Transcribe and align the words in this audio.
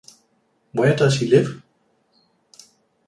Where 0.71 0.95
does 0.95 1.19
he 1.19 1.27
live? 1.27 1.61